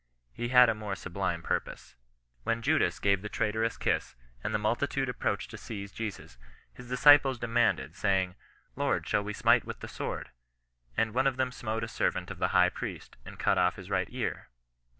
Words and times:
He 0.33 0.47
had 0.49 0.67
a 0.67 0.73
more 0.73 0.95
sublime 0.95 1.43
purpose. 1.43 1.93
When 2.41 2.63
Judas 2.63 2.97
gave 2.97 3.21
the 3.21 3.29
traitorous 3.29 3.77
kiss, 3.77 4.15
and 4.43 4.51
the 4.51 4.57
midtitude 4.57 5.07
approached 5.07 5.51
to 5.51 5.59
seize 5.59 5.91
Jesus, 5.91 6.39
his 6.73 6.89
disciples 6.89 7.37
demanded, 7.37 7.95
saying, 7.95 8.29
'^ 8.31 8.35
Lord, 8.75 9.05
shall 9.07 9.23
we 9.23 9.33
smite 9.33 9.63
with 9.63 9.81
the 9.81 9.87
sword 9.87 10.31
1 10.95 11.09
Audi 11.09 11.11
one 11.11 11.27
of 11.27 11.37
them 11.37 11.51
smote 11.51 11.83
a 11.83 11.87
servant 11.87 12.31
of 12.31 12.39
the 12.39 12.47
high 12.47 12.69
priest, 12.69 13.17
and 13.25 13.37
cut 13.37 13.59
off 13.59 13.75
his 13.75 13.91
right 13.91 14.07
ear," 14.09 14.33
ver. 14.33 14.47